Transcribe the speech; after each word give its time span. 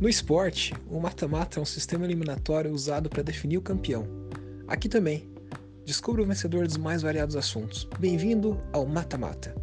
No 0.00 0.08
esporte, 0.08 0.72
o 0.88 1.00
mata-mata 1.00 1.58
é 1.58 1.62
um 1.62 1.66
sistema 1.66 2.04
eliminatório 2.04 2.72
usado 2.72 3.10
para 3.10 3.20
definir 3.20 3.58
o 3.58 3.62
campeão. 3.62 4.06
Aqui 4.68 4.88
também, 4.88 5.28
descubra 5.84 6.22
o 6.22 6.24
vencedor 6.24 6.68
dos 6.68 6.76
mais 6.76 7.02
variados 7.02 7.34
assuntos. 7.34 7.82
Bem-vindo 7.98 8.62
ao 8.72 8.86
Mata-Mata. 8.86 9.56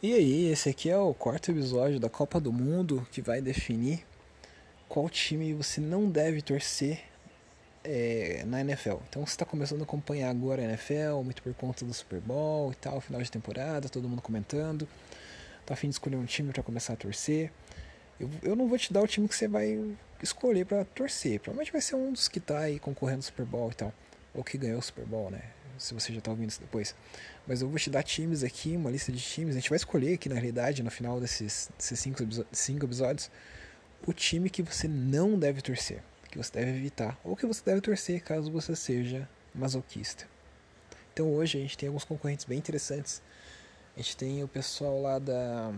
E 0.00 0.14
aí, 0.14 0.46
esse 0.46 0.68
aqui 0.68 0.88
é 0.88 0.96
o 0.96 1.12
quarto 1.12 1.50
episódio 1.50 1.98
da 1.98 2.08
Copa 2.08 2.38
do 2.38 2.52
Mundo 2.52 3.04
que 3.10 3.20
vai 3.20 3.40
definir 3.40 4.06
qual 4.88 5.10
time 5.10 5.54
você 5.54 5.80
não 5.80 6.08
deve 6.08 6.40
torcer 6.40 7.00
é, 7.88 8.44
na 8.46 8.60
NFL. 8.60 8.96
Então 9.08 9.24
você 9.24 9.32
está 9.32 9.46
começando 9.46 9.80
a 9.80 9.84
acompanhar 9.84 10.28
agora 10.28 10.60
a 10.60 10.64
NFL, 10.66 11.22
muito 11.24 11.42
por 11.42 11.54
conta 11.54 11.86
do 11.86 11.94
Super 11.94 12.20
Bowl 12.20 12.70
e 12.70 12.74
tal, 12.74 13.00
final 13.00 13.22
de 13.22 13.30
temporada, 13.30 13.88
todo 13.88 14.06
mundo 14.06 14.20
comentando. 14.20 14.86
Tá 15.64 15.72
afim 15.72 15.88
de 15.88 15.94
escolher 15.94 16.16
um 16.16 16.26
time 16.26 16.52
para 16.52 16.62
começar 16.62 16.92
a 16.92 16.96
torcer. 16.96 17.50
Eu, 18.20 18.30
eu 18.42 18.54
não 18.54 18.68
vou 18.68 18.76
te 18.76 18.92
dar 18.92 19.00
o 19.00 19.06
time 19.06 19.26
que 19.26 19.34
você 19.34 19.48
vai 19.48 19.78
escolher 20.22 20.66
para 20.66 20.84
torcer. 20.84 21.40
Provavelmente 21.40 21.72
vai 21.72 21.80
ser 21.80 21.96
um 21.96 22.12
dos 22.12 22.28
que 22.28 22.40
tá 22.40 22.58
aí 22.60 22.78
concorrendo 22.78 23.20
ao 23.20 23.22
Super 23.22 23.46
Bowl 23.46 23.70
e 23.70 23.74
tal. 23.74 23.92
Ou 24.34 24.44
que 24.44 24.58
ganhou 24.58 24.78
o 24.78 24.82
Super 24.82 25.06
Bowl, 25.06 25.30
né? 25.30 25.40
Se 25.78 25.94
você 25.94 26.12
já 26.12 26.20
tá 26.20 26.30
ouvindo 26.30 26.50
isso 26.50 26.60
depois. 26.60 26.94
Mas 27.46 27.62
eu 27.62 27.68
vou 27.68 27.78
te 27.78 27.88
dar 27.88 28.02
times 28.02 28.42
aqui, 28.42 28.76
uma 28.76 28.90
lista 28.90 29.10
de 29.12 29.20
times. 29.20 29.54
A 29.56 29.60
gente 29.60 29.70
vai 29.70 29.76
escolher 29.76 30.14
aqui, 30.14 30.28
na 30.28 30.34
realidade, 30.34 30.82
no 30.82 30.90
final 30.90 31.20
desses, 31.20 31.70
desses 31.76 31.98
cinco, 31.98 32.22
cinco 32.52 32.84
episódios, 32.84 33.30
o 34.06 34.12
time 34.12 34.50
que 34.50 34.62
você 34.62 34.88
não 34.88 35.38
deve 35.38 35.62
torcer 35.62 36.02
que 36.30 36.38
você 36.38 36.52
deve 36.52 36.70
evitar 36.70 37.18
ou 37.24 37.36
que 37.36 37.46
você 37.46 37.62
deve 37.64 37.80
torcer 37.80 38.22
caso 38.22 38.50
você 38.50 38.74
seja 38.76 39.28
masoquista. 39.54 40.26
Então 41.12 41.32
hoje 41.32 41.58
a 41.58 41.60
gente 41.60 41.76
tem 41.76 41.88
alguns 41.88 42.04
concorrentes 42.04 42.44
bem 42.44 42.58
interessantes. 42.58 43.22
A 43.96 44.00
gente 44.00 44.16
tem 44.16 44.42
o 44.44 44.48
pessoal 44.48 45.00
lá 45.02 45.18
da, 45.18 45.72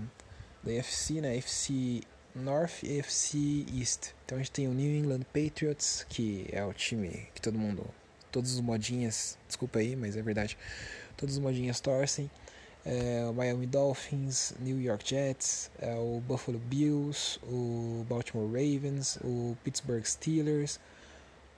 da 0.62 0.72
AFC, 0.78 1.20
né? 1.20 1.38
AFC 1.38 2.02
North 2.34 2.82
e 2.82 3.00
AFC 3.00 3.66
East. 3.74 4.12
Então 4.24 4.36
a 4.36 4.40
gente 4.40 4.50
tem 4.50 4.68
o 4.68 4.74
New 4.74 4.90
England 4.90 5.22
Patriots, 5.32 6.04
que 6.08 6.46
é 6.52 6.64
o 6.64 6.72
time 6.72 7.28
que 7.34 7.40
todo 7.40 7.58
mundo, 7.58 7.86
todos 8.30 8.52
os 8.52 8.60
modinhas, 8.60 9.38
desculpa 9.46 9.78
aí, 9.78 9.96
mas 9.96 10.16
é 10.16 10.22
verdade, 10.22 10.58
todos 11.16 11.36
os 11.36 11.40
modinhas 11.40 11.80
torcem 11.80 12.30
é, 12.84 13.26
o 13.28 13.32
Miami 13.32 13.66
Dolphins, 13.66 14.54
New 14.58 14.80
York 14.80 15.08
Jets, 15.08 15.70
é, 15.78 15.94
o 15.94 16.20
Buffalo 16.26 16.58
Bills, 16.58 17.38
o 17.44 18.04
Baltimore 18.08 18.46
Ravens, 18.46 19.18
o 19.22 19.56
Pittsburgh 19.62 20.04
Steelers, 20.04 20.80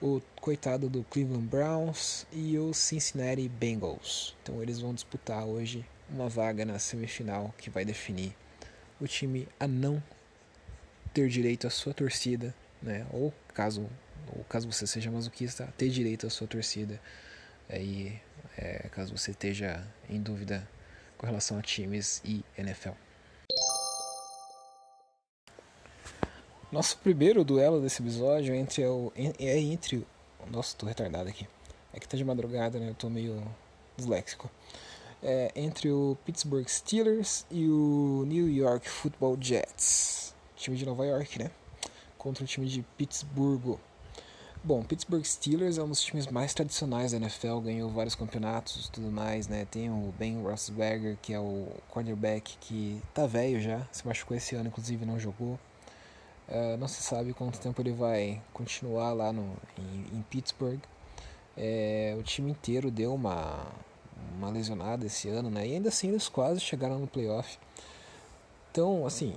o 0.01 0.21
coitado 0.41 0.89
do 0.89 1.05
Cleveland 1.05 1.47
Browns 1.47 2.27
e 2.33 2.59
o 2.59 2.75
Cincinnati 2.75 3.49
Bengals. 3.49 4.37
Então 4.43 4.61
eles 4.61 4.81
vão 4.81 4.93
disputar 4.93 5.45
hoje 5.45 5.85
uma 6.11 6.29
vaga 6.29 6.65
na 6.65 6.79
semifinal 6.79 7.55
que 7.57 7.71
vai 7.71 7.85
definir 7.85 8.35
o 9.01 9.07
time 9.07 9.49
a 9.59 9.67
não 9.67 10.03
ter 11.15 11.29
direito 11.29 11.67
à 11.67 11.71
sua 11.71 11.95
torcida, 11.95 12.55
né? 12.83 13.07
Ou 13.13 13.33
caso, 13.55 13.89
ou 14.35 14.45
caso 14.45 14.71
você 14.71 14.87
seja 14.87 15.11
masoquista, 15.11 15.73
ter 15.77 15.89
direito 15.89 16.27
à 16.27 16.31
sua 16.31 16.47
torcida. 16.47 17.01
Aí, 17.69 18.21
é, 18.57 18.89
caso 18.91 19.17
você 19.17 19.31
esteja 19.31 19.87
em 20.09 20.21
dúvida 20.21 20.67
com 21.23 21.27
relação 21.27 21.57
a 21.57 21.63
times 21.63 22.21
e 22.25 22.45
NFL. 22.59 22.91
Nosso 26.73 26.99
primeiro 26.99 27.45
duelo 27.45 27.81
desse 27.81 28.03
episódio 28.03 28.53
é 28.53 28.57
entre 28.57 28.85
o, 28.85 29.13
é 29.17 29.59
entre 29.61 30.05
nossa, 30.51 30.77
tô 30.77 30.85
retardado 30.85 31.29
aqui. 31.29 31.47
É 31.93 32.01
que 32.01 32.09
tá 32.09 32.17
de 32.17 32.25
madrugada, 32.25 32.81
né? 32.81 32.89
Eu 32.89 32.95
tô 32.95 33.09
meio 33.09 33.41
disléxico. 33.97 34.51
É 35.23 35.53
entre 35.55 35.93
o 35.93 36.19
Pittsburgh 36.25 36.67
Steelers 36.67 37.47
e 37.49 37.69
o 37.69 38.25
New 38.27 38.49
York 38.49 38.89
Football 38.89 39.39
Jets. 39.41 40.35
Time 40.57 40.77
de 40.77 40.85
Nova 40.85 41.07
York, 41.07 41.39
né? 41.39 41.53
Contra 42.19 42.43
o 42.43 42.47
time 42.49 42.67
de 42.67 42.83
Pittsburgh. 42.99 43.79
Bom, 44.65 44.81
Pittsburgh 44.85 45.25
Steelers 45.25 45.77
é 45.77 45.83
um 45.83 45.89
dos 45.89 46.01
times 46.01 46.29
mais 46.29 46.55
tradicionais 46.55 47.11
da 47.11 47.17
NFL, 47.17 47.59
ganhou 47.59 47.91
vários 47.91 48.15
campeonatos 48.15 48.87
e 48.87 48.93
tudo 48.93 49.11
mais, 49.11 49.49
né? 49.49 49.67
Tem 49.69 49.91
o 49.91 50.15
Ben 50.17 50.41
Roethlisberger, 50.41 51.19
que 51.21 51.35
é 51.35 51.41
o 51.41 51.67
quarterback 51.91 52.57
que 52.61 53.03
tá 53.13 53.27
velho 53.27 53.61
já, 53.61 53.85
se 53.91 54.07
machucou 54.07 54.37
esse 54.37 54.55
ano, 54.55 54.69
inclusive 54.69 55.05
não 55.05 55.19
jogou. 55.19 55.59
Uh, 56.49 56.77
não 56.79 56.87
se 56.87 57.03
sabe 57.03 57.35
quanto 57.35 57.59
tempo 57.59 57.83
ele 57.83 57.91
vai 57.91 58.41
continuar 58.53 59.13
lá 59.13 59.33
no, 59.33 59.53
em, 59.77 60.19
em 60.19 60.23
Pittsburgh. 60.31 60.79
É, 61.57 62.15
o 62.17 62.23
time 62.23 62.53
inteiro 62.53 62.89
deu 62.89 63.13
uma, 63.13 63.67
uma 64.37 64.49
lesionada 64.49 65.05
esse 65.05 65.29
ano, 65.29 65.51
né? 65.51 65.67
E 65.67 65.75
ainda 65.75 65.89
assim 65.89 66.11
eles 66.11 66.29
quase 66.29 66.61
chegaram 66.61 67.01
no 67.01 67.09
playoff. 67.09 67.59
Então, 68.71 69.05
assim, 69.05 69.35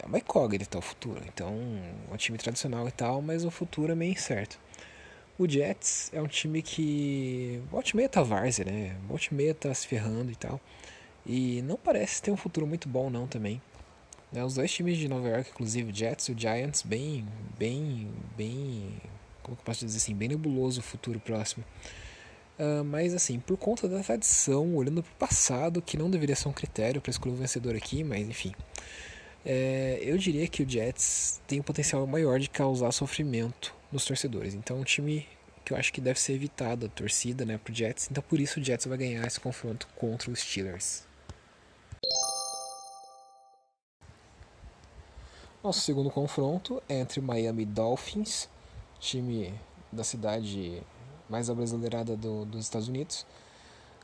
é 0.00 0.06
uma 0.06 0.18
incógnita 0.18 0.78
o 0.78 0.80
futuro. 0.80 1.20
Então, 1.26 1.52
é 2.08 2.14
um 2.14 2.16
time 2.16 2.38
tradicional 2.38 2.86
e 2.86 2.92
tal, 2.92 3.20
mas 3.20 3.44
o 3.44 3.50
futuro 3.50 3.90
é 3.90 3.96
meio 3.96 4.12
incerto. 4.12 4.67
O 5.38 5.48
Jets 5.48 6.10
é 6.12 6.20
um 6.20 6.26
time 6.26 6.60
que 6.60 7.62
volta 7.70 7.90
e 7.90 7.96
meia 7.96 8.08
tá 8.08 8.24
várzea, 8.24 8.64
né? 8.64 8.96
Volta 9.06 9.26
e 9.30 9.34
meia 9.34 9.54
tá 9.54 9.72
se 9.72 9.86
ferrando 9.86 10.32
e 10.32 10.34
tal. 10.34 10.60
E 11.24 11.62
não 11.62 11.76
parece 11.76 12.20
ter 12.20 12.32
um 12.32 12.36
futuro 12.36 12.66
muito 12.66 12.88
bom 12.88 13.08
não 13.08 13.24
também. 13.28 13.62
Né? 14.32 14.44
Os 14.44 14.54
dois 14.54 14.72
times 14.72 14.98
de 14.98 15.06
Nova 15.06 15.28
York, 15.28 15.50
inclusive 15.50 15.92
o 15.92 15.94
Jets 15.94 16.26
e 16.26 16.32
o 16.32 16.38
Giants, 16.38 16.82
bem, 16.82 17.24
bem, 17.56 18.10
bem, 18.36 19.00
como 19.40 19.56
que 19.56 19.60
eu 19.60 19.64
posso 19.64 19.86
dizer 19.86 19.98
assim, 19.98 20.12
bem 20.12 20.28
nebuloso 20.28 20.80
o 20.80 20.82
futuro 20.82 21.20
próximo. 21.20 21.64
Uh, 22.58 22.82
mas 22.82 23.14
assim, 23.14 23.38
por 23.38 23.56
conta 23.56 23.88
da 23.88 24.02
tradição, 24.02 24.74
olhando 24.74 25.04
para 25.04 25.12
o 25.12 25.16
passado, 25.16 25.80
que 25.80 25.96
não 25.96 26.10
deveria 26.10 26.34
ser 26.34 26.48
um 26.48 26.52
critério 26.52 27.00
para 27.00 27.10
escolher 27.12 27.34
o 27.34 27.36
vencedor 27.36 27.76
aqui, 27.76 28.02
mas 28.02 28.28
enfim. 28.28 28.52
É, 29.46 30.00
eu 30.02 30.18
diria 30.18 30.48
que 30.48 30.64
o 30.64 30.68
Jets 30.68 31.40
tem 31.46 31.60
um 31.60 31.62
potencial 31.62 32.04
maior 32.08 32.40
de 32.40 32.50
causar 32.50 32.90
sofrimento 32.90 33.77
nos 33.90 34.04
torcedores. 34.04 34.54
Então, 34.54 34.78
é 34.78 34.80
um 34.80 34.84
time 34.84 35.26
que 35.64 35.72
eu 35.72 35.76
acho 35.76 35.92
que 35.92 36.00
deve 36.00 36.18
ser 36.18 36.32
evitado 36.32 36.86
a 36.86 36.88
torcida, 36.88 37.44
né, 37.44 37.58
pro 37.58 37.74
Jets. 37.74 38.08
Então, 38.10 38.22
por 38.22 38.40
isso 38.40 38.58
o 38.58 38.64
Jets 38.64 38.86
vai 38.86 38.96
ganhar 38.96 39.26
esse 39.26 39.38
confronto 39.38 39.86
contra 39.96 40.30
os 40.30 40.40
Steelers. 40.40 41.06
Nosso 45.62 45.80
segundo 45.80 46.10
confronto 46.10 46.82
é 46.88 47.00
entre 47.00 47.20
Miami 47.20 47.66
Dolphins, 47.66 48.48
time 48.98 49.52
da 49.92 50.04
cidade 50.04 50.82
mais 51.28 51.50
abrasileirada 51.50 52.16
do, 52.16 52.44
dos 52.44 52.64
Estados 52.64 52.88
Unidos, 52.88 53.26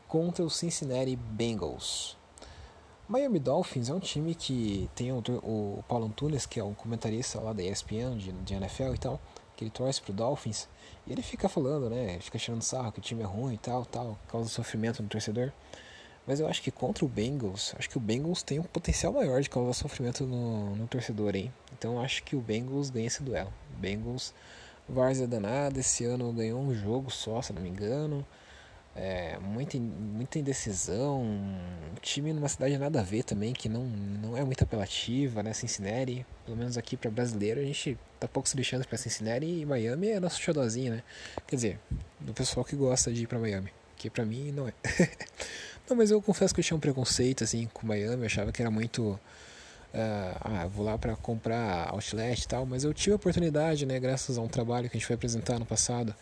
contra 0.06 0.44
o 0.44 0.50
Cincinnati 0.50 1.16
Bengals. 1.16 2.16
Miami 3.08 3.38
Dolphins 3.38 3.88
é 3.88 3.94
um 3.94 4.00
time 4.00 4.34
que 4.34 4.90
tem 4.94 5.12
o, 5.12 5.22
o 5.42 5.84
Paulo 5.88 6.06
Antunes, 6.06 6.44
que 6.44 6.58
é 6.58 6.64
um 6.64 6.74
comentarista 6.74 7.40
lá 7.40 7.52
da 7.52 7.62
ESPN, 7.62 8.16
de, 8.16 8.32
de 8.32 8.54
NFL 8.54 8.94
e 8.94 8.98
tal, 8.98 9.20
que 9.56 9.64
ele 9.64 9.70
torce 9.70 10.00
pro 10.00 10.12
Dolphins, 10.12 10.68
e 11.06 11.12
ele 11.12 11.22
fica 11.22 11.48
falando, 11.48 11.88
né, 11.90 12.18
fica 12.20 12.38
tirando 12.38 12.62
sarro 12.62 12.92
que 12.92 12.98
o 12.98 13.02
time 13.02 13.22
é 13.22 13.26
ruim 13.26 13.54
e 13.54 13.58
tal, 13.58 13.84
tal, 13.84 14.18
causa 14.28 14.48
sofrimento 14.48 15.02
no 15.02 15.08
torcedor. 15.08 15.52
Mas 16.26 16.40
eu 16.40 16.48
acho 16.48 16.62
que 16.62 16.70
contra 16.70 17.04
o 17.04 17.08
Bengals, 17.08 17.74
acho 17.78 17.90
que 17.90 17.98
o 17.98 18.00
Bengals 18.00 18.42
tem 18.42 18.58
um 18.58 18.62
potencial 18.62 19.12
maior 19.12 19.42
de 19.42 19.50
causar 19.50 19.74
sofrimento 19.74 20.24
no, 20.24 20.74
no 20.74 20.86
torcedor, 20.86 21.36
hein? 21.36 21.52
Então 21.76 22.00
acho 22.00 22.22
que 22.22 22.34
o 22.34 22.40
Bengals 22.40 22.88
ganha 22.88 23.06
esse 23.06 23.22
duelo. 23.22 23.52
O 23.76 23.78
Bengals, 23.78 24.32
Várzea 24.88 25.26
danada, 25.26 25.80
esse 25.80 26.04
ano 26.04 26.32
ganhou 26.32 26.60
um 26.60 26.74
jogo 26.74 27.10
só, 27.10 27.42
se 27.42 27.52
não 27.52 27.60
me 27.60 27.68
engano. 27.68 28.24
É, 28.96 29.38
muita, 29.40 29.76
muita 29.76 30.38
indecisão, 30.38 31.20
um 31.20 31.94
time 32.00 32.32
numa 32.32 32.48
cidade 32.48 32.78
nada 32.78 33.00
a 33.00 33.02
ver 33.02 33.24
também, 33.24 33.52
que 33.52 33.68
não, 33.68 33.84
não 33.84 34.36
é 34.36 34.44
muito 34.44 34.62
apelativa, 34.62 35.42
né? 35.42 35.52
Cincinnati, 35.52 36.24
pelo 36.44 36.56
menos 36.56 36.78
aqui 36.78 36.96
para 36.96 37.10
brasileiro, 37.10 37.60
a 37.60 37.64
gente 37.64 37.98
tá 38.20 38.28
pouco 38.28 38.48
se 38.48 38.54
deixando 38.54 38.86
para 38.86 38.96
Cincinnati 38.96 39.46
e 39.46 39.66
Miami 39.66 40.10
é 40.10 40.20
nosso 40.20 40.40
xodózinho, 40.40 40.94
né? 40.94 41.02
Quer 41.44 41.56
dizer, 41.56 41.80
do 42.20 42.32
pessoal 42.32 42.64
que 42.64 42.76
gosta 42.76 43.12
de 43.12 43.24
ir 43.24 43.26
para 43.26 43.36
Miami, 43.36 43.72
que 43.96 44.08
para 44.08 44.24
mim 44.24 44.52
não 44.52 44.68
é. 44.68 44.72
não, 45.90 45.96
mas 45.96 46.12
eu 46.12 46.22
confesso 46.22 46.54
que 46.54 46.60
eu 46.60 46.64
tinha 46.64 46.76
um 46.76 46.80
preconceito 46.80 47.42
assim 47.42 47.68
com 47.74 47.84
Miami, 47.84 48.22
eu 48.22 48.26
achava 48.26 48.52
que 48.52 48.62
era 48.62 48.70
muito. 48.70 49.18
Uh, 49.92 50.36
ah, 50.40 50.66
vou 50.66 50.84
lá 50.84 50.98
para 50.98 51.14
comprar 51.16 51.88
outlet 51.90 52.42
e 52.42 52.48
tal, 52.48 52.66
mas 52.66 52.82
eu 52.84 52.92
tive 52.92 53.12
a 53.12 53.16
oportunidade, 53.16 53.86
né, 53.86 53.98
graças 54.00 54.36
a 54.36 54.40
um 54.40 54.48
trabalho 54.48 54.90
que 54.90 54.96
a 54.96 54.98
gente 54.98 55.06
foi 55.06 55.14
apresentar 55.14 55.58
no 55.58 55.64
passado 55.64 56.14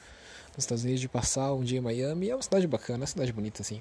nos 0.56 0.64
Estados 0.64 0.84
Unidos 0.84 1.00
de 1.00 1.08
passar 1.08 1.52
um 1.52 1.62
dia 1.62 1.78
em 1.78 1.82
Miami. 1.82 2.30
É 2.30 2.34
uma 2.34 2.42
cidade 2.42 2.66
bacana, 2.66 2.98
é 2.98 3.02
uma 3.02 3.06
cidade 3.06 3.32
bonita 3.32 3.62
assim. 3.62 3.80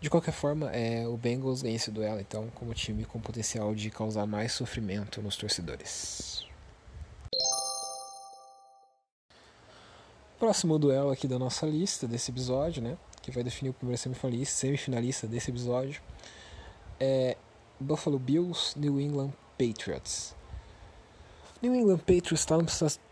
De 0.00 0.10
qualquer 0.10 0.32
forma, 0.32 0.70
é, 0.70 1.06
o 1.08 1.16
Bengals 1.16 1.62
ganha 1.62 1.76
esse 1.76 1.90
duelo, 1.90 2.20
então, 2.20 2.48
como 2.54 2.74
time 2.74 3.04
com 3.06 3.18
potencial 3.18 3.74
de 3.74 3.90
causar 3.90 4.26
mais 4.26 4.52
sofrimento 4.52 5.22
nos 5.22 5.36
torcedores. 5.36 6.46
Próximo 10.38 10.78
duelo 10.78 11.10
aqui 11.10 11.26
da 11.26 11.38
nossa 11.38 11.64
lista 11.64 12.06
desse 12.06 12.30
episódio, 12.30 12.82
né? 12.82 12.98
Que 13.22 13.30
vai 13.30 13.42
definir 13.42 13.70
o 13.70 13.72
primeiro 13.72 13.98
semifinalista, 13.98 14.54
semifinalista 14.54 15.26
desse 15.26 15.50
episódio. 15.50 16.02
É 17.00 17.38
Buffalo 17.80 18.18
Bills, 18.18 18.78
New 18.78 19.00
England 19.00 19.32
Patriots. 19.56 20.34
New 21.62 21.74
England 21.74 21.98
Patriots 22.00 22.40
está 22.40 22.58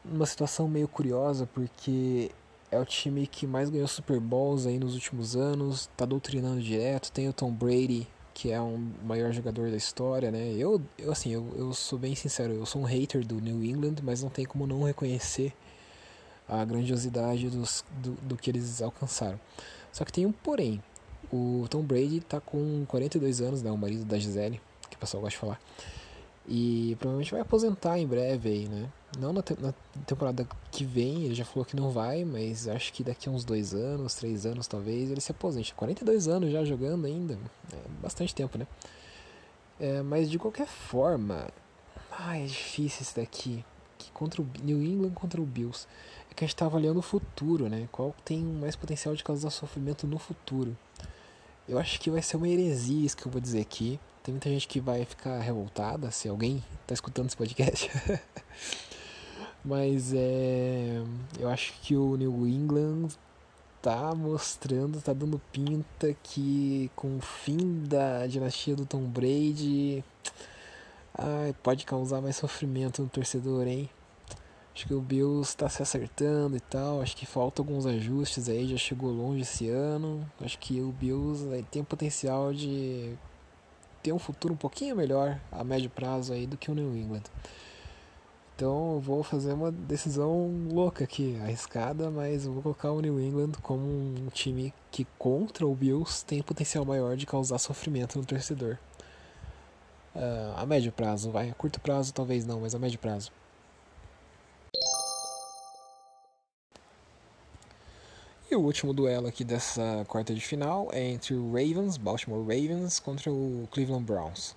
numa 0.05 0.27
situação 0.27 0.69
meio 0.69 0.87
curiosa 0.87 1.49
porque 1.55 2.31
é 2.73 2.79
o 2.81 2.85
time 2.85 3.27
que 3.27 3.47
mais 3.47 3.71
ganhou 3.71 3.87
Super 3.87 4.19
Bowls 4.19 4.67
aí 4.67 4.79
nos 4.79 4.95
últimos 4.95 5.37
anos, 5.37 5.89
tá 5.97 6.05
doutrinando 6.05 6.61
direto, 6.61 7.13
tem 7.13 7.29
o 7.29 7.33
Tom 7.33 7.53
Brady 7.53 8.09
que 8.35 8.51
é 8.51 8.61
um 8.61 8.91
maior 9.05 9.31
jogador 9.31 9.71
da 9.71 9.77
história, 9.77 10.31
né? 10.31 10.55
Eu, 10.57 10.81
eu 10.99 11.13
assim, 11.13 11.31
eu, 11.31 11.47
eu 11.57 11.73
sou 11.75 11.99
bem 11.99 12.15
sincero, 12.15 12.55
eu 12.55 12.67
sou 12.67 12.81
um 12.81 12.85
hater 12.85 13.25
do 13.27 13.41
New 13.41 13.63
England, 13.63 13.97
mas 14.03 14.23
não 14.23 14.31
tem 14.31 14.45
como 14.45 14.67
não 14.67 14.85
reconhecer 14.85 15.53
a 16.49 16.65
grandiosidade 16.65 17.49
dos, 17.51 17.85
do, 17.99 18.13
do 18.23 18.37
que 18.37 18.51
eles 18.51 18.81
alcançaram. 18.83 19.39
Só 19.93 20.05
que 20.05 20.13
tem 20.13 20.27
um 20.27 20.33
porém. 20.33 20.83
O 21.33 21.67
Tom 21.69 21.83
Brady 21.83 22.21
tá 22.21 22.41
com 22.41 22.85
42 22.89 23.41
anos, 23.41 23.63
né? 23.63 23.71
O 23.71 23.77
marido 23.77 24.05
da 24.05 24.19
Gisele, 24.19 24.61
que 24.89 24.97
o 24.97 24.99
pessoal 24.99 25.23
gosta 25.23 25.37
de 25.37 25.41
falar. 25.41 25.61
E 26.49 26.97
provavelmente 26.99 27.31
vai 27.31 27.41
aposentar 27.41 27.99
em 27.99 28.07
breve 28.07 28.49
aí, 28.49 28.69
né? 28.69 28.89
Não 29.19 29.33
na, 29.33 29.43
te 29.43 29.55
na, 29.61 29.75
temporada 30.07 30.47
que 30.71 30.85
vem, 30.85 31.25
ele 31.25 31.35
já 31.35 31.45
falou 31.45 31.65
que 31.65 31.77
não 31.77 31.91
vai, 31.91 32.25
mas 32.25 32.67
acho 32.67 32.93
que 32.93 33.05
daqui 33.05 33.29
a 33.29 33.33
uns 33.33 33.45
dois 33.45 33.75
anos, 33.75 34.15
três 34.15 34.47
anos 34.47 34.67
talvez, 34.67 35.11
ele 35.11 35.21
se 35.21 35.31
aposente. 35.31 35.75
42 35.75 36.29
anos 36.29 36.51
já 36.51 36.65
jogando 36.65 37.07
ainda, 37.07 37.39
é 37.73 38.01
bastante 38.01 38.35
tempo, 38.35 38.57
né? 38.57 38.67
É, 39.79 40.01
mas 40.03 40.31
de 40.31 40.39
qualquer 40.39 40.67
forma, 40.67 41.49
é 42.31 42.45
difícil 42.45 43.03
esse 43.03 43.17
daqui. 43.17 43.65
Que 43.99 44.11
contra 44.13 44.43
o 44.43 44.47
New 44.63 44.83
England 44.83 45.11
contra 45.11 45.41
o 45.41 45.45
Bills. 45.45 45.87
É 46.31 46.35
que 46.35 46.45
a 46.45 46.47
gente 46.47 46.57
tá 46.57 46.67
avaliando 46.67 46.99
o 46.99 47.03
futuro, 47.03 47.69
né? 47.69 47.89
Qual 47.93 48.15
tem 48.25 48.41
mais 48.41 48.77
potencial 48.77 49.15
de 49.15 49.23
causar 49.23 49.51
sofrimento 49.51 50.07
no 50.07 50.19
futuro. 50.19 50.77
Eu 51.69 51.79
acho 51.79 52.01
que 52.01 52.11
vai 52.11 52.23
ser 52.23 52.37
uma 52.37 52.49
heresia 52.49 53.07
isso 53.07 53.17
que 53.17 53.27
eu 53.27 53.33
vou 53.33 53.41
dizer 53.41 53.61
aqui. 53.61 54.01
Tem 54.23 54.33
muita 54.33 54.49
gente 54.49 54.69
que 54.69 54.81
vai 54.81 55.05
ficar 55.05 55.39
revoltada 55.41 56.11
se 56.11 56.29
alguém 56.29 56.63
está 56.83 56.95
escutando 56.95 57.27
esse 57.27 57.37
podcast. 57.37 57.91
Mas 59.65 60.13
é, 60.15 61.03
eu 61.39 61.49
acho 61.49 61.73
que 61.83 61.97
o 61.97 62.17
New 62.17 62.47
England 62.47 63.09
tá 63.81 64.15
mostrando, 64.15 65.01
tá 65.01 65.13
dando 65.13 65.41
pinta 65.53 66.15
que 66.23 66.91
com 66.97 67.17
o 67.17 67.21
fim 67.21 67.85
da 67.85 68.27
dinastia 68.27 68.77
do 68.77 68.87
Tom 68.87 69.03
Brady 69.03 70.05
ai, 71.17 71.55
pode 71.63 71.85
causar 71.85 72.21
mais 72.21 72.37
sofrimento 72.37 73.03
no 73.03 73.09
torcedor, 73.09 73.67
hein? 73.67 73.89
Acho 74.75 74.87
que 74.87 74.95
o 74.95 75.01
Bills 75.01 75.51
está 75.51 75.69
se 75.69 75.83
acertando 75.83 76.57
e 76.57 76.61
tal. 76.61 77.03
Acho 77.03 77.15
que 77.15 77.27
falta 77.27 77.61
alguns 77.61 77.85
ajustes 77.85 78.49
aí. 78.49 78.67
Já 78.67 78.79
chegou 78.79 79.11
longe 79.13 79.43
esse 79.43 79.69
ano. 79.69 80.27
Acho 80.41 80.59
que 80.59 80.81
o 80.81 80.91
Bills 80.93 81.45
tem 81.71 81.83
o 81.83 81.85
potencial 81.85 82.55
de 82.55 83.15
ter 84.03 84.13
um 84.13 84.19
futuro 84.19 84.55
um 84.55 84.57
pouquinho 84.57 84.97
melhor 84.97 85.39
a 85.51 85.63
médio 85.63 85.91
prazo 85.91 86.33
aí 86.33 86.47
do 86.47 86.57
que 86.57 86.71
o 86.71 86.75
New 86.75 86.97
England. 86.97 87.25
Então 88.63 88.93
eu 88.95 89.01
vou 89.01 89.25
fazer 89.25 89.53
uma 89.55 89.73
decisão 89.73 90.69
louca 90.71 91.03
aqui, 91.03 91.37
arriscada, 91.43 92.13
mas 92.13 92.47
eu 92.47 92.53
vou 92.53 92.63
colocar 92.63 92.93
o 92.93 93.01
New 93.01 93.21
England 93.21 93.55
como 93.61 93.83
um 93.85 94.29
time 94.33 94.73
que 94.89 95.05
contra 95.19 95.67
o 95.67 95.75
Bills 95.75 96.25
tem 96.25 96.41
potencial 96.41 96.85
maior 96.85 97.17
de 97.17 97.27
causar 97.27 97.59
sofrimento 97.59 98.17
no 98.21 98.25
torcedor. 98.25 98.79
Uh, 100.15 100.55
a 100.57 100.65
médio 100.65 100.93
prazo, 100.93 101.33
vai. 101.33 101.51
A 101.51 101.55
curto 101.55 101.81
prazo 101.81 102.15
talvez 102.15 102.47
não, 102.47 102.61
mas 102.61 102.73
a 102.73 102.79
médio 102.79 103.01
prazo. 103.01 103.33
E 108.49 108.55
o 108.55 108.61
último 108.61 108.95
duelo 108.95 109.27
aqui 109.27 109.43
dessa 109.43 110.05
quarta 110.07 110.33
de 110.33 110.41
final 110.41 110.89
é 110.93 111.03
entre 111.03 111.35
o 111.35 111.49
Ravens, 111.49 111.97
Baltimore 111.97 112.43
Ravens, 112.43 113.01
contra 113.01 113.29
o 113.29 113.69
Cleveland 113.73 114.05
Browns. 114.05 114.55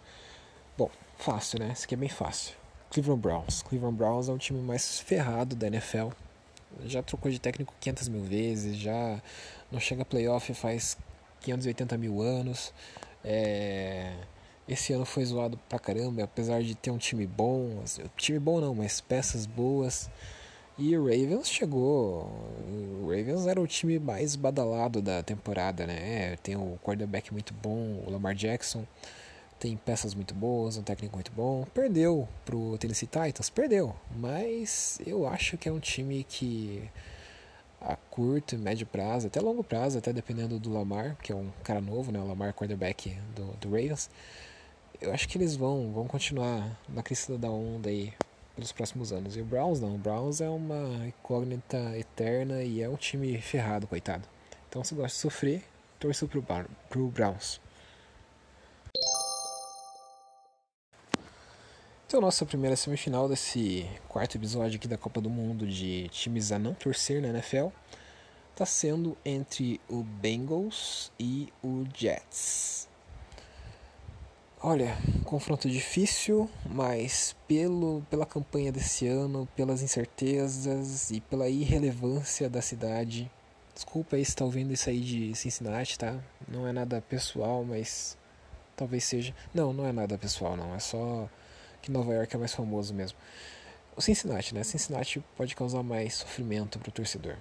Bom, 0.77 0.91
fácil, 1.17 1.57
né? 1.57 1.71
Esse 1.71 1.85
aqui 1.85 1.95
é 1.95 1.97
bem 1.97 2.09
fácil. 2.09 2.64
Cleveland 2.95 3.19
Browns. 3.19 3.61
Cleveland 3.61 3.97
Browns 3.97 4.29
é 4.29 4.31
o 4.31 4.37
time 4.37 4.61
mais 4.61 5.01
ferrado 5.01 5.53
da 5.53 5.67
NFL. 5.67 6.11
Já 6.85 7.03
trocou 7.03 7.29
de 7.29 7.39
técnico 7.39 7.73
500 7.81 8.07
mil 8.07 8.23
vezes, 8.23 8.77
já 8.77 9.21
não 9.69 9.81
chega 9.81 10.03
a 10.03 10.05
playoff 10.05 10.53
faz 10.53 10.97
580 11.41 11.97
mil 11.97 12.21
anos. 12.21 12.73
É... 13.21 14.13
Esse 14.65 14.93
ano 14.93 15.03
foi 15.03 15.25
zoado 15.25 15.59
pra 15.67 15.77
caramba, 15.77 16.23
apesar 16.23 16.63
de 16.63 16.73
ter 16.73 16.89
um 16.89 16.97
time 16.97 17.27
bom. 17.27 17.81
Assim, 17.83 18.01
time 18.15 18.39
bom 18.39 18.61
não, 18.61 18.73
mas 18.73 19.01
peças 19.01 19.45
boas. 19.45 20.09
E 20.77 20.97
o 20.97 21.03
Ravens 21.03 21.49
chegou. 21.49 22.29
O 23.03 23.09
Ravens 23.09 23.45
era 23.45 23.59
o 23.59 23.67
time 23.67 23.99
mais 23.99 24.37
badalado 24.37 25.01
da 25.01 25.21
temporada, 25.21 25.85
né? 25.85 26.31
É, 26.31 26.37
tem 26.37 26.55
o 26.55 26.79
quarterback 26.81 27.33
muito 27.33 27.53
bom, 27.53 28.03
o 28.07 28.09
Lamar 28.09 28.33
Jackson. 28.33 28.85
Tem 29.59 29.77
peças 29.77 30.13
muito 30.13 30.33
boas, 30.33 30.77
um 30.77 30.83
técnico 30.83 31.15
muito 31.15 31.31
bom. 31.31 31.65
Perdeu 31.73 32.27
pro 32.43 32.77
Tennessee 32.77 33.07
Titans, 33.07 33.49
perdeu. 33.49 33.95
Mas 34.15 34.99
eu 35.05 35.27
acho 35.27 35.57
que 35.57 35.69
é 35.69 35.71
um 35.71 35.79
time 35.79 36.23
que 36.23 36.89
a 37.81 37.95
curto 37.95 38.55
e 38.55 38.57
médio 38.57 38.85
prazo, 38.87 39.27
até 39.27 39.39
longo 39.39 39.63
prazo, 39.63 39.97
até 39.97 40.11
dependendo 40.11 40.59
do 40.59 40.73
Lamar, 40.73 41.15
que 41.21 41.31
é 41.31 41.35
um 41.35 41.51
cara 41.63 41.79
novo, 41.79 42.11
né? 42.11 42.19
O 42.19 42.27
Lamar 42.27 42.53
quarterback 42.53 43.15
do, 43.35 43.45
do 43.57 43.69
Ravens. 43.69 44.09
Eu 44.99 45.13
acho 45.13 45.27
que 45.27 45.37
eles 45.37 45.55
vão, 45.55 45.91
vão 45.93 46.07
continuar 46.07 46.79
na 46.89 47.03
crista 47.03 47.37
da 47.37 47.49
onda 47.49 47.89
aí 47.89 48.13
pelos 48.55 48.71
próximos 48.71 49.11
anos. 49.11 49.35
E 49.35 49.41
o 49.41 49.45
Browns 49.45 49.79
não. 49.79 49.95
O 49.95 49.97
Browns 49.97 50.41
é 50.41 50.49
uma 50.49 51.07
incógnita 51.07 51.77
eterna 51.97 52.63
e 52.63 52.81
é 52.81 52.89
um 52.89 52.95
time 52.95 53.39
ferrado, 53.39 53.87
coitado. 53.87 54.27
Então 54.69 54.83
se 54.83 54.95
gosta 54.95 55.15
de 55.15 55.21
sofrer, 55.21 55.63
torço 55.99 56.27
pro, 56.27 56.43
pro 56.89 57.07
Browns. 57.07 57.61
Então, 62.07 62.21
nossa 62.21 62.45
primeira 62.45 62.75
semifinal 62.75 63.27
desse 63.27 63.89
quarto 64.07 64.37
episódio 64.37 64.77
aqui 64.77 64.87
da 64.87 64.95
Copa 64.95 65.19
do 65.19 65.27
Mundo 65.27 65.65
de 65.65 66.07
times 66.09 66.51
a 66.51 66.59
não 66.59 66.75
torcer 66.75 67.19
na 67.19 67.29
NFL 67.29 67.69
está 68.51 68.63
sendo 68.63 69.17
entre 69.25 69.81
o 69.89 70.03
Bengals 70.03 71.11
e 71.19 71.51
o 71.63 71.83
Jets. 71.95 72.87
Olha, 74.61 74.95
confronto 75.23 75.67
difícil, 75.67 76.47
mas 76.69 77.35
pelo, 77.47 78.03
pela 78.07 78.25
campanha 78.25 78.71
desse 78.71 79.07
ano, 79.07 79.47
pelas 79.55 79.81
incertezas 79.81 81.09
e 81.09 81.19
pela 81.19 81.49
irrelevância 81.49 82.47
da 82.47 82.61
cidade. 82.61 83.31
Desculpa 83.73 84.15
aí 84.15 84.23
se 84.23 84.29
está 84.29 84.45
ouvindo 84.45 84.71
isso 84.71 84.91
aí 84.91 84.99
de 84.99 85.33
Cincinnati, 85.33 85.97
tá? 85.97 86.19
Não 86.47 86.67
é 86.67 86.71
nada 86.71 87.01
pessoal, 87.01 87.65
mas 87.65 88.15
talvez 88.75 89.03
seja. 89.05 89.33
Não, 89.51 89.73
não 89.73 89.87
é 89.87 89.91
nada 89.91 90.19
pessoal, 90.19 90.55
não. 90.55 90.75
É 90.75 90.79
só 90.79 91.27
que 91.85 91.91
Nova 91.91 92.11
York 92.11 92.35
é 92.35 92.39
mais 92.39 92.53
famoso 92.53 92.93
mesmo. 92.95 93.17
O 93.95 94.01
Cincinnati, 94.01 94.55
né? 94.55 94.63
Cincinnati 94.63 95.23
pode 95.37 95.55
causar 95.55 95.83
mais 95.83 96.15
sofrimento 96.15 96.79
para 96.79 96.89
o 96.89 96.91
torcedor. 96.91 97.35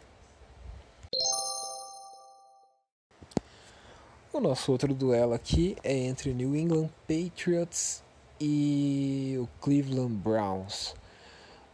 O 4.33 4.41
nosso 4.41 4.71
outro 4.71 4.93
duelo 4.93 5.33
aqui 5.33 5.77
é 5.83 5.97
entre 5.97 6.35
New 6.35 6.55
England 6.55 6.91
Patriots 7.09 8.03
e 8.39 9.37
o 9.41 9.49
Cleveland 9.63 10.13
Browns. 10.13 10.95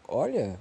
Olha, 0.07 0.59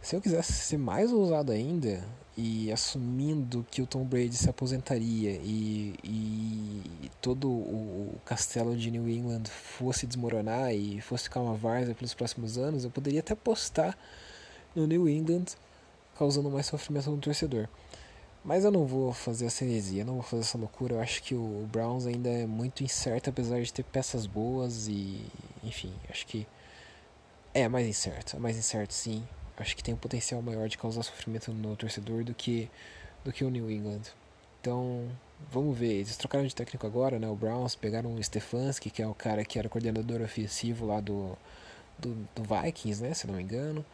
se 0.00 0.16
eu 0.16 0.22
quisesse 0.22 0.52
ser 0.52 0.78
mais 0.78 1.12
ousado 1.12 1.52
ainda, 1.52 2.02
e 2.40 2.72
assumindo 2.72 3.66
que 3.70 3.82
o 3.82 3.86
Tom 3.86 4.02
Brady 4.02 4.34
se 4.34 4.48
aposentaria 4.48 5.32
e, 5.42 5.94
e 6.02 7.10
todo 7.20 7.50
o, 7.50 8.18
castelo 8.24 8.74
de 8.74 8.90
New 8.90 9.06
England 9.08 9.44
fosse 9.44 10.06
desmoronar 10.06 10.72
e 10.72 11.02
fosse 11.02 11.24
ficar 11.24 11.40
uma 11.40 11.54
várzea 11.54 11.94
pelos 11.94 12.14
próximos 12.14 12.56
anos, 12.56 12.84
eu 12.84 12.90
poderia 12.90 13.20
até 13.20 13.34
apostar 13.34 13.96
no 14.74 14.86
New 14.86 15.06
England, 15.06 15.44
causando 16.16 16.50
mais 16.50 16.64
sofrimento 16.66 17.10
no 17.10 17.18
torcedor. 17.18 17.68
Mas 18.42 18.64
eu 18.64 18.70
não 18.70 18.86
vou 18.86 19.12
fazer 19.12 19.44
essa 19.44 19.62
heresia, 19.62 20.02
não 20.02 20.14
vou 20.14 20.22
fazer 20.22 20.42
essa 20.42 20.56
loucura. 20.56 20.94
Eu 20.94 21.00
acho 21.00 21.22
que 21.22 21.34
o 21.34 21.68
Browns 21.70 22.06
ainda 22.06 22.30
é 22.30 22.46
muito 22.46 22.82
incerto, 22.82 23.28
apesar 23.28 23.60
de 23.60 23.70
ter 23.70 23.82
peças 23.82 24.24
boas 24.24 24.88
e, 24.88 25.20
enfim, 25.62 25.92
acho 26.08 26.26
que 26.26 26.46
é 27.52 27.68
mais 27.68 27.86
incerto. 27.86 28.36
É 28.36 28.38
mais 28.38 28.56
incerto, 28.56 28.94
sim 28.94 29.22
acho 29.60 29.76
que 29.76 29.82
tem 29.82 29.94
um 29.94 29.98
potencial 29.98 30.42
maior 30.42 30.68
de 30.68 30.78
causar 30.78 31.02
sofrimento 31.02 31.52
no 31.52 31.76
torcedor 31.76 32.24
do 32.24 32.34
que 32.34 32.70
do 33.24 33.32
que 33.32 33.44
o 33.44 33.50
New 33.50 33.70
England. 33.70 34.02
Então, 34.60 35.08
vamos 35.50 35.76
ver. 35.76 35.94
Eles 35.94 36.16
trocaram 36.16 36.46
de 36.46 36.54
técnico 36.54 36.86
agora, 36.86 37.18
né? 37.18 37.28
O 37.28 37.34
Browns 37.34 37.74
pegaram 37.74 38.14
o 38.14 38.22
Stefanski, 38.22 38.90
que 38.90 39.02
é 39.02 39.06
o 39.06 39.14
cara 39.14 39.44
que 39.44 39.58
era 39.58 39.68
coordenador 39.68 40.20
ofensivo 40.22 40.86
lá 40.86 41.00
do, 41.00 41.36
do, 41.98 42.14
do 42.34 42.42
Vikings, 42.42 43.02
né? 43.02 43.14
Se 43.14 43.26
não 43.26 43.34
me 43.34 43.42
engano. 43.42 43.84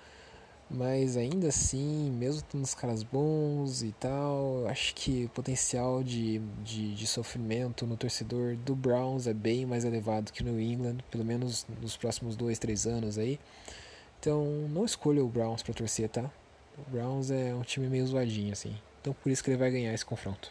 Mas 0.68 1.16
ainda 1.16 1.49
assim, 1.49 2.11
mesmo 2.11 2.42
tendo 2.42 2.62
uns 2.62 2.75
caras 2.75 3.04
bons 3.04 3.82
e 3.82 3.92
tal, 3.92 4.66
acho 4.66 4.96
que 4.96 5.26
o 5.26 5.28
potencial 5.28 6.02
de, 6.02 6.40
de, 6.64 6.92
de, 6.92 7.06
sofrimento 7.06 7.87
no 7.87 7.96
torcedor 7.96 8.56
do 8.56 8.75
Browns 8.75 9.28
é 9.28 9.32
bem 9.32 9.64
mais 9.64 9.85
elevado 9.85 10.32
que 10.32 10.42
no 10.42 10.61
England, 10.61 10.99
pelo 11.08 11.25
menos 11.25 11.64
nos 11.80 11.96
próximos 11.96 12.35
dois, 12.35 12.58
três 12.58 12.85
anos 12.85 13.16
aí. 13.16 13.38
Então, 14.18 14.44
não 14.70 14.85
escolha 14.85 15.25
o 15.25 15.28
Browns 15.28 15.62
para 15.62 15.75
torcer, 15.75 16.08
tá? 16.08 16.30
O 16.78 16.90
Browns 16.90 17.30
é 17.30 17.54
um 17.54 17.62
time 17.62 17.88
meio 17.88 18.06
zoadinho, 18.06 18.52
assim. 18.52 18.76
Então, 19.00 19.14
por 19.23 19.30
isso 19.30 19.42
que 19.42 19.50
ele 19.50 19.56
vai 19.56 19.70
ganhar 19.70 19.94
esse 19.94 20.04
confronto. 20.04 20.50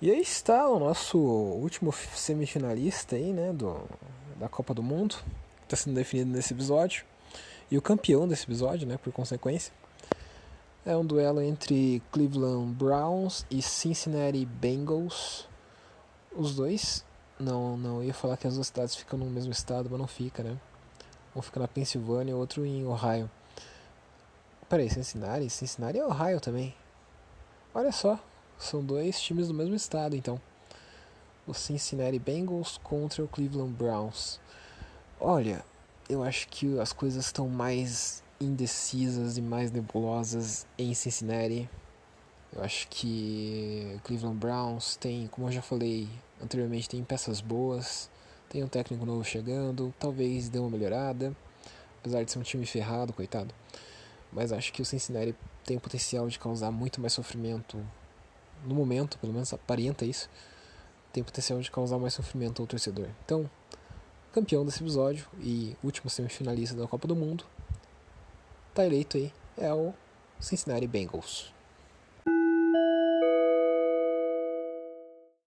E 0.00 0.10
aí 0.10 0.20
está 0.20 0.68
o 0.68 0.78
nosso 0.78 1.18
último 1.18 1.92
semifinalista 1.92 3.16
aí, 3.16 3.32
né, 3.32 3.52
do, 3.52 3.80
da 4.38 4.48
Copa 4.48 4.72
do 4.72 4.82
Mundo, 4.82 5.16
está 5.64 5.76
sendo 5.76 5.94
definido 5.94 6.30
nesse 6.30 6.54
episódio. 6.54 7.04
E 7.70 7.76
o 7.76 7.82
campeão 7.82 8.26
desse 8.26 8.44
episódio, 8.44 8.86
né, 8.86 8.96
por 8.96 9.12
consequência. 9.12 9.72
É 10.86 10.96
um 10.96 11.04
duelo 11.04 11.42
entre 11.42 12.00
Cleveland 12.10 12.72
Browns 12.74 13.44
e 13.50 13.60
Cincinnati 13.60 14.46
Bengals. 14.46 15.46
Os 16.34 16.54
dois. 16.54 17.04
Não, 17.40 17.76
não, 17.76 18.02
ia 18.02 18.12
falar 18.12 18.36
que 18.36 18.48
as 18.48 18.54
duas 18.54 18.66
cidades 18.66 18.96
ficam 18.96 19.16
no 19.16 19.26
mesmo 19.26 19.52
estado, 19.52 19.88
mas 19.88 20.00
não 20.00 20.08
fica, 20.08 20.42
né? 20.42 20.58
Um 21.36 21.40
fica 21.40 21.60
na 21.60 21.68
Pensilvânia 21.68 22.34
outro 22.36 22.66
em 22.66 22.84
Ohio. 22.84 23.30
Peraí, 24.68 24.90
Cincinnati? 24.90 25.48
Cincinnati 25.48 25.98
é 25.98 26.04
Ohio 26.04 26.40
também. 26.40 26.74
Olha 27.72 27.92
só, 27.92 28.18
são 28.58 28.84
dois 28.84 29.20
times 29.20 29.46
do 29.46 29.54
mesmo 29.54 29.76
estado, 29.76 30.16
então. 30.16 30.40
O 31.46 31.54
Cincinnati 31.54 32.18
Bengals 32.18 32.76
contra 32.82 33.22
o 33.22 33.28
Cleveland 33.28 33.72
Browns. 33.72 34.40
Olha, 35.20 35.64
eu 36.08 36.24
acho 36.24 36.48
que 36.48 36.78
as 36.80 36.92
coisas 36.92 37.26
estão 37.26 37.48
mais 37.48 38.20
indecisas 38.40 39.38
e 39.38 39.42
mais 39.42 39.70
nebulosas 39.70 40.66
em 40.76 40.92
Cincinnati. 40.92 41.70
Eu 42.52 42.64
acho 42.64 42.88
que 42.88 44.00
Cleveland 44.02 44.38
Browns 44.38 44.96
tem, 44.96 45.28
como 45.28 45.46
eu 45.46 45.52
já 45.52 45.62
falei 45.62 46.08
anteriormente, 46.42 46.88
tem 46.88 47.02
peças 47.04 47.40
boas, 47.40 48.10
tem 48.48 48.62
um 48.64 48.68
técnico 48.68 49.04
novo 49.04 49.24
chegando, 49.24 49.94
talvez 49.98 50.48
dê 50.48 50.58
uma 50.58 50.70
melhorada, 50.70 51.36
apesar 52.00 52.24
de 52.24 52.30
ser 52.30 52.38
um 52.38 52.42
time 52.42 52.64
ferrado, 52.64 53.12
coitado. 53.12 53.54
Mas 54.32 54.52
acho 54.52 54.72
que 54.72 54.82
o 54.82 54.84
Cincinnati 54.84 55.34
tem 55.64 55.76
o 55.76 55.80
potencial 55.80 56.28
de 56.28 56.38
causar 56.38 56.70
muito 56.70 57.00
mais 57.00 57.12
sofrimento 57.12 57.78
no 58.64 58.74
momento, 58.74 59.18
pelo 59.18 59.32
menos 59.32 59.52
aparenta 59.52 60.04
isso. 60.04 60.28
Tem 61.12 61.22
potencial 61.22 61.60
de 61.60 61.70
causar 61.70 61.98
mais 61.98 62.14
sofrimento 62.14 62.60
ao 62.60 62.66
torcedor. 62.66 63.08
Então, 63.24 63.50
campeão 64.32 64.64
desse 64.64 64.82
episódio 64.82 65.26
e 65.40 65.76
último 65.82 66.10
semifinalista 66.10 66.76
da 66.76 66.86
Copa 66.86 67.08
do 67.08 67.16
Mundo, 67.16 67.44
tá 68.74 68.84
eleito 68.84 69.16
aí, 69.16 69.32
é 69.56 69.72
o 69.72 69.92
Cincinnati 70.38 70.86
Bengals. 70.86 71.57